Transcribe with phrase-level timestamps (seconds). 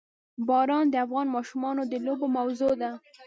[0.47, 2.91] باران د افغان ماشومانو د لوبو موضوع ده.